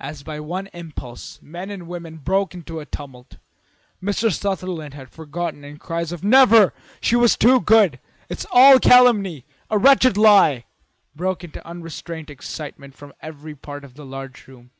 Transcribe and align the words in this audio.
As 0.00 0.22
by 0.22 0.40
one 0.40 0.68
impulse 0.68 1.38
men 1.42 1.68
and 1.68 1.86
women 1.86 2.16
broke 2.16 2.54
into 2.54 2.80
a 2.80 2.86
tumult. 2.86 3.36
Mr. 4.02 4.32
Sutherland 4.32 4.94
was 4.94 5.08
forgotten 5.10 5.62
and 5.62 5.78
cries 5.78 6.10
of 6.10 6.24
"Never! 6.24 6.72
She 7.02 7.16
was 7.16 7.36
too 7.36 7.60
good! 7.60 8.00
It's 8.30 8.46
all 8.50 8.78
calumny! 8.80 9.44
A 9.68 9.76
wretched 9.76 10.16
lie!" 10.16 10.64
broke 11.14 11.44
in 11.44 11.52
unrestrained 11.66 12.30
excitement 12.30 12.94
from 12.94 13.12
every 13.20 13.54
part 13.54 13.84
of 13.84 13.92
the 13.92 14.06
large 14.06 14.46
room. 14.46 14.70